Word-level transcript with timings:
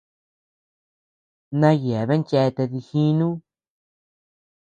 Na 1.59 1.69
yeabean 1.83 2.23
cheatea 2.29 2.67
dijinu. 2.73 3.27